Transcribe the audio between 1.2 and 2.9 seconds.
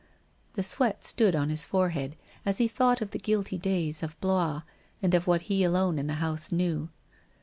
on his forehead as he